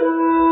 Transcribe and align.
Música 0.00 0.49